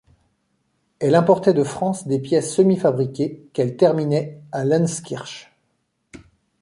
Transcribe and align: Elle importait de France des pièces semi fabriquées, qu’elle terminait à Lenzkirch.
Elle 0.97 1.13
importait 1.13 1.53
de 1.53 1.63
France 1.63 2.07
des 2.07 2.17
pièces 2.19 2.55
semi 2.55 2.75
fabriquées, 2.75 3.45
qu’elle 3.53 3.77
terminait 3.77 4.41
à 4.51 4.65
Lenzkirch. 4.65 5.53